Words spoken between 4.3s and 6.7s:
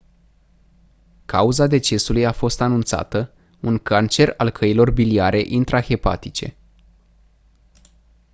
al căilor biliare intrahepatice